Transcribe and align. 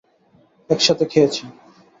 এক 0.69 0.79
সাথে 0.81 1.05
খেয়েছে। 1.11 1.43